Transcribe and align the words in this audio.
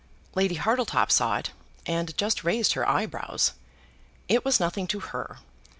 Lady 0.33 0.55
Hartletop 0.55 1.11
saw 1.11 1.37
it, 1.37 1.51
and 1.85 2.17
just 2.17 2.43
raised 2.43 2.73
her 2.73 2.89
eyebrows. 2.89 3.51
It 4.27 4.43
was 4.43 4.59
nothing 4.59 4.87
to 4.87 4.99
her. 4.99 5.37